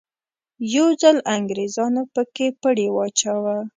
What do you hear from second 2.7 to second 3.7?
واچاوه.